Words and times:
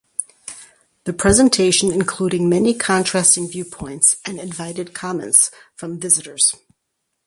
The 1.03 1.13
presentation 1.13 1.91
including 1.91 2.49
many 2.49 2.73
contrasting 2.73 3.47
viewpoints 3.47 4.17
and 4.25 4.39
invited 4.39 4.95
comments 4.95 5.51
from 5.75 5.99
visitors. 5.99 6.55